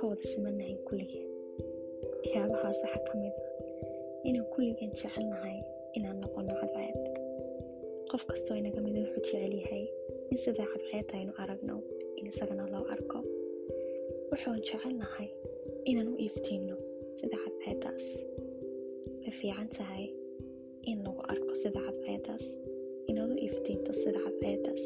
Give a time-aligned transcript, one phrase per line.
[0.00, 1.28] ka wada simannahay kulligeen
[2.12, 3.48] waxyaabahaas waxaa ka mid ah
[4.28, 5.58] inaan kulligeen jecelnahay
[5.98, 6.98] inaan noqono cadceed
[8.10, 9.84] qof kastoo inaga mida wuxuu jecel yahay
[10.32, 11.76] in sidaa cadceed aynu aragno
[12.18, 13.18] in isagana loo arko
[14.30, 15.28] wuxuun jecelnahay
[15.90, 16.76] inaan u iftiinno
[17.18, 18.04] sida cadceeddaas
[19.22, 20.04] way fiican tahay
[20.90, 22.44] in lagu arko sida cadceeddaas
[23.10, 24.82] inaad u iftiinto sida cadceeddaas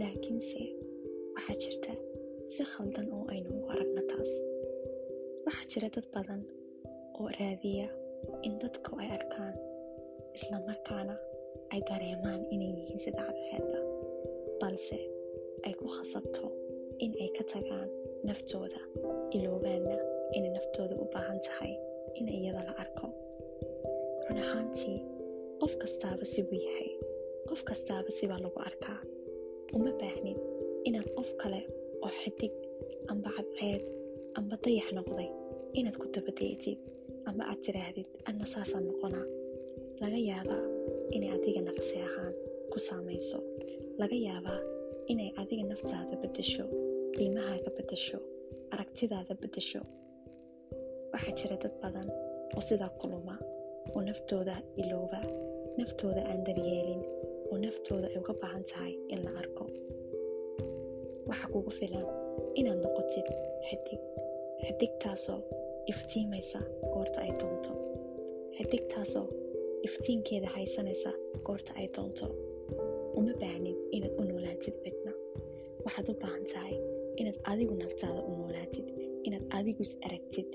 [0.00, 0.60] laakiinse
[1.36, 1.92] waxaa jirta
[2.54, 4.30] si khaldan oo aynu u aragno taas.
[5.46, 6.42] Waxaa jira dad badan
[7.18, 7.88] oo raadiya
[8.46, 9.54] in dadku ay arkaan
[10.36, 11.14] isla markaana
[11.72, 13.80] ay dareemaan inay yihiin sida cadceedda
[14.60, 14.98] balse
[15.66, 16.44] ay ku khasabto
[17.04, 17.88] in ay ka tagaan
[18.28, 18.80] naftooda
[19.36, 19.96] iloobaanna
[20.36, 21.72] inay naftooda u baahan tahay
[22.18, 23.06] in iyada la arko.
[24.26, 24.98] Run ahaantii
[25.60, 26.90] qof kastaaba sibuu yahay
[27.48, 28.98] qof kastaaba sibaa lagu arkaa.
[29.76, 30.38] Uma baahnid
[30.88, 31.60] inaad qof kale
[32.04, 32.52] oo xidig
[33.12, 33.82] amba cadceed
[34.38, 35.28] amba dayax noqday
[35.78, 36.78] inaad ku dabadaytid
[37.28, 39.26] amba aad tidhaahdid anna saasaan noqonaa
[40.02, 40.64] laga yaabaa
[41.16, 42.34] inay adiga nafsi ahaan
[42.72, 43.38] ku saamayso
[44.00, 44.60] laga yaabaa
[45.12, 46.64] inay adiga naftaada beddesho
[47.16, 48.18] qiimahaaga beddesho
[48.74, 49.80] aragtidaada beddesho
[51.12, 52.08] waxaa jira dad badan
[52.56, 53.34] oo sidaa kuluma
[53.94, 55.20] oo naftooda ilooba
[55.80, 57.02] naftooda aan daryeelin
[57.50, 59.64] oo naftooda ay uga baahan tahay in la arko
[61.28, 62.06] waxaa kugu filan
[62.60, 63.26] inaad noqotid
[63.68, 64.00] xidig
[64.64, 65.40] xidigtaasoo
[65.92, 66.60] iftiimaysa
[66.94, 67.72] goorta ay doonto
[68.56, 69.26] xidigtaasoo
[69.88, 71.10] iftiinkeeda haysanaysa
[71.46, 72.26] goorta ay doonto
[73.18, 75.12] uma baahnid inaad u noolaatid cidna
[75.84, 76.76] waxaad u baahan tahay
[77.20, 78.86] inaad adigu naftaada u noolaatid
[79.26, 80.48] inaad adigu is aragtid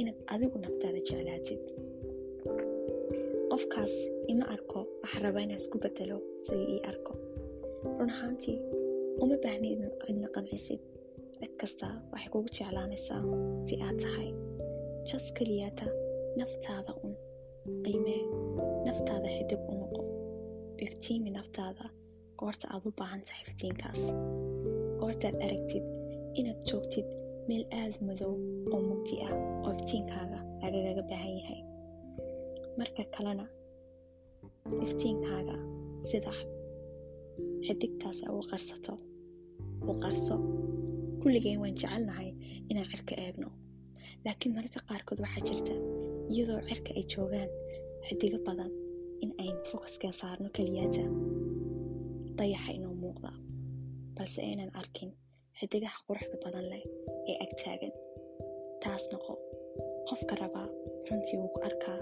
[0.00, 1.62] inaad adigu naftaada jeclaatid
[3.52, 3.94] qofkaas
[4.32, 7.12] ima arko waxaa rabaa inaa isku bedelo sidii ii arko
[7.98, 8.58] run ahaantii
[9.22, 10.80] uma baahnid inaad cidna qancisid
[11.40, 13.22] cid kasta waxay kugu jeclaanaysaa
[13.66, 14.28] si aad tahay
[15.08, 15.86] jas keliyaata
[16.40, 17.12] naftaada un
[17.84, 18.22] qiimee
[18.86, 20.02] naftaada xidig u noqo
[20.86, 21.84] iftiimi naftaada
[22.40, 24.00] goorta aad u baahan iftiinkaas
[25.00, 25.84] goortaad aragtid
[26.40, 27.06] inaad joogtid
[27.48, 28.32] meel aada madow
[28.74, 29.34] oo mugdi ah
[29.66, 31.60] oo iftiinkaaga lagagaga baahan yahay
[32.78, 33.44] marka kalena
[34.86, 35.56] iftiinkaaga
[36.10, 36.32] sida
[37.66, 38.92] xidigtaas a u qarsato
[39.90, 40.34] u qarso
[41.22, 42.28] kulligeen waan jecelnahay
[42.70, 43.48] inaan cirka eegno
[44.24, 45.74] laakiin mararka qaarkood waxaa jirta
[46.32, 47.50] iyadoo cirka ay joogaan
[48.06, 48.70] xidigo badan
[49.24, 51.02] in aynu fokaska saarno keliyaata
[52.38, 53.30] dayaxa inoo muuqda
[54.16, 55.10] balse aynan arkin
[55.58, 56.84] xidigaha quruxda badan leh
[57.30, 57.92] ee ag taagan
[58.82, 59.32] taas noqo
[60.08, 60.68] qofka rabaa
[61.08, 61.98] runtii wuu ku arkaa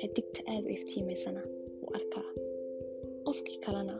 [0.00, 1.42] xidigta aada u iftiimaysana
[1.80, 2.28] wuu arkaa
[3.26, 3.94] qofkii kalena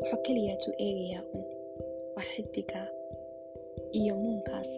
[0.00, 1.42] wuxuu keliyaatuu eegayaa un
[2.18, 2.82] waa xidiga
[3.94, 4.70] iyo muunkaas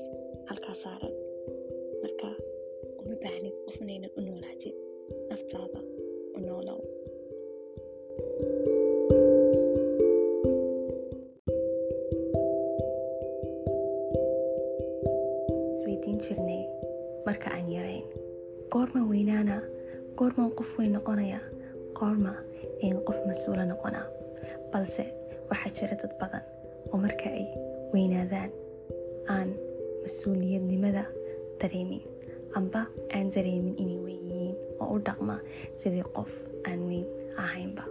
[0.49, 1.15] halkaa saaran
[2.03, 2.29] marka
[3.01, 4.77] uma baahnid qofna inaad u noolaatid
[5.31, 5.81] naftaada
[6.37, 6.81] u noolow.
[15.73, 16.63] Isweydiin jirnay
[17.27, 18.05] marka aan yarayn
[18.73, 19.57] goorma weynaana
[20.19, 21.41] goormaan qof weyn noqonaya.
[21.99, 22.33] Goorma
[22.85, 24.07] ayn qof mas'uula noqonaa.
[24.73, 25.05] Balse
[25.51, 26.45] waxaa jira dad badan
[26.93, 27.47] oo marka ay
[27.93, 28.51] weynaadaan.
[29.35, 29.49] Aan
[30.03, 31.05] mas'uuliyadnimada
[31.61, 32.03] dareemin.
[32.59, 32.83] Amba
[33.15, 35.37] aan dareemin inay weyn yihiin oo u dhaqma
[35.81, 36.31] sidii qof
[36.69, 37.07] aan weyn
[37.43, 37.85] ahaynba.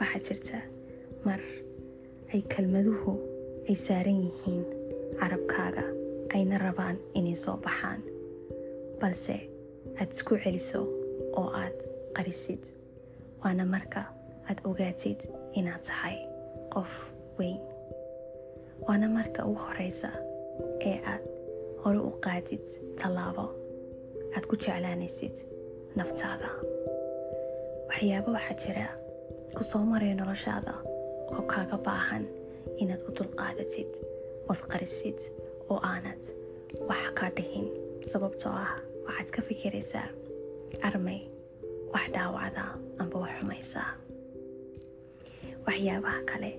[0.00, 0.58] Waxaa jirta
[1.26, 1.40] mar
[2.32, 3.12] ay kelmaduhu
[3.68, 4.64] ay saaran yihiin
[5.20, 5.84] carabkaaga
[6.34, 8.00] ayna rabaan inay soo baxaan.
[9.00, 9.36] Balse
[10.00, 10.80] aad isku celiso
[11.38, 11.76] oo aad
[12.16, 12.62] qarisid
[13.42, 14.02] waana marka
[14.48, 15.20] aad ogaatid
[15.58, 16.16] inaad tahay
[16.74, 16.92] qof
[17.38, 17.58] weyn.
[18.86, 20.10] Waana marka ugu horeysa
[20.88, 21.24] ee aad
[21.82, 22.64] hore u qaadid
[23.00, 23.46] tallaabo.
[24.36, 25.36] Aad ku jeclaanaysid
[25.98, 26.48] naftaada.
[27.88, 28.86] Waxyaabo waxaa jira
[29.56, 30.74] ku soo maraya noloshaada
[31.34, 32.24] oo kaaga baahan
[32.82, 33.90] inaad u dulqaadatid
[34.50, 35.18] ood qarisid
[35.70, 36.22] oo aanad.
[36.88, 37.66] Wax ka dhihin
[38.12, 38.72] sababtoo ah
[39.06, 40.08] waxaad ka fikiraysaa
[40.88, 41.20] armay
[41.94, 42.64] wax dhaawacda
[43.00, 43.90] amba wax xumaysaa.
[45.66, 46.50] Waxyaabaha kale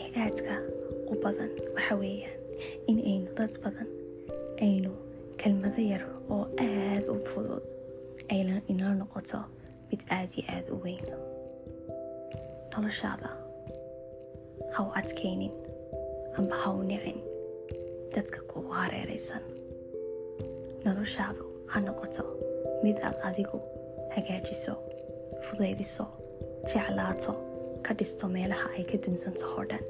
[0.00, 0.54] ee aadka
[1.12, 2.38] u badan waxa weeyaan
[2.90, 3.88] in aynu dad badan
[4.66, 4.90] aynu
[5.40, 6.04] kelmado yar
[6.34, 7.66] oo aad u fudud
[8.34, 9.38] ayna inala noqoto
[9.90, 11.06] mid aad iyo aada u weyn.
[12.72, 13.28] Noloshaada
[14.74, 15.52] ha u adkaynin
[16.38, 17.18] amba ha u nicin
[18.14, 19.42] dadka kugu hareeraysan.
[20.84, 22.22] Noloshaadu ha noqoto
[22.84, 23.58] mid aad adigu
[24.14, 24.74] hagaajiso
[25.44, 26.04] fudaydiso
[26.70, 27.32] jeclaato
[27.88, 29.84] ka dhisto meelaha ay ka dumsantahoo dhan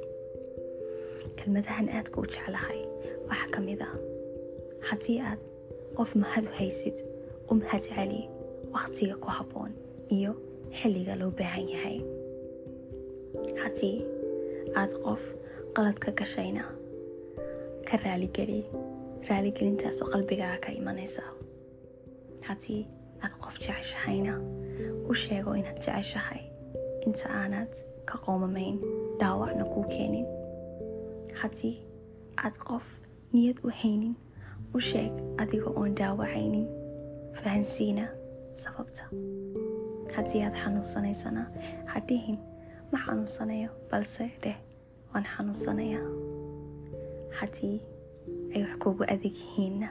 [1.38, 2.80] kelmadahan aadka u jeclahay.
[3.28, 3.94] Waxaa ka mid ah.
[4.88, 5.40] Haddii aad
[5.96, 6.96] qof mahad u haysid
[7.50, 8.22] u mahad celi
[8.74, 9.72] wakhtiga ku habboon
[10.16, 10.32] iyo
[10.78, 11.98] xilliga loo baahan yahay.
[13.62, 13.98] Haddii
[14.80, 15.22] aad qof
[15.76, 16.64] qalad ka gashayna
[17.88, 18.60] ka raaligeli
[19.28, 21.24] raaligelintaasoo qalbigaaga ka imanaysa.
[22.48, 22.82] Haddii
[23.24, 24.34] aad qof jeceshahayna
[25.10, 26.42] u sheego inaad jeceshahay
[27.06, 27.72] inta aanad
[28.08, 28.76] ka qoomamayn
[29.20, 30.26] dhaawacna kuu keenin
[31.40, 31.76] haddii
[32.44, 32.84] aad qof
[33.32, 34.14] niyad u haynin
[34.76, 35.12] u sheeg
[35.42, 36.66] adiga oon dhaawacaynin
[37.40, 38.04] fahansiina
[38.62, 39.04] sababta
[40.16, 41.42] haddii aad xanuunsanaysana
[41.90, 42.38] ha dhihin
[42.92, 44.56] ma xanuunsanayo balse dheh
[45.12, 46.06] waan xanuunsanayaa
[47.40, 47.76] haddii
[48.54, 49.88] ay wax kugu adag yihiinna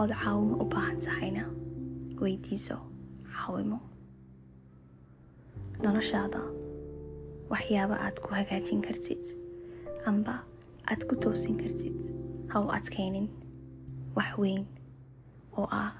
[0.00, 1.42] ood caawimo u baahan tahayna
[2.20, 2.76] weydiiso
[3.34, 3.78] caawimo
[5.82, 6.40] noloshaada
[7.52, 9.22] waxyaaba aad ku hagaajin kartid.
[10.10, 10.34] Amba
[10.90, 11.98] aad ku toosin kartid.
[12.50, 13.28] Ha u adkaynin
[14.16, 14.64] wax weyn.
[15.58, 15.92] Oo ah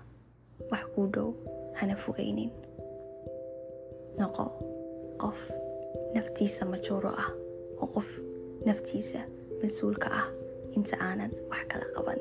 [0.70, 1.30] wax kuu dhow.
[1.78, 2.50] Hana fogaynin
[4.18, 4.44] noqo
[5.22, 5.38] qof
[6.14, 7.30] naftiisa majuuro ah.
[7.80, 8.08] Oo qof
[8.66, 9.20] naftiisa
[9.62, 10.26] mas'uulka ah.
[10.76, 12.20] Inta aanad wax kala qaban